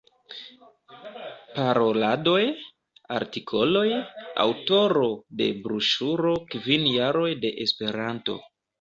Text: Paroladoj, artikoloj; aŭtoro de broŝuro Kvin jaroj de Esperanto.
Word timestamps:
Paroladoj, 1.57 2.39
artikoloj; 3.19 3.85
aŭtoro 4.47 5.07
de 5.43 5.53
broŝuro 5.69 6.37
Kvin 6.53 6.93
jaroj 6.99 7.27
de 7.47 7.57
Esperanto. 7.69 8.45